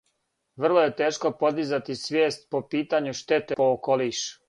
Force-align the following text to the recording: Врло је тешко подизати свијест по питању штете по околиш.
Врло 0.63 0.85
је 0.85 0.93
тешко 1.09 1.31
подизати 1.43 1.99
свијест 2.01 2.49
по 2.57 2.65
питању 2.75 3.17
штете 3.23 3.63
по 3.65 3.73
околиш. 3.79 4.29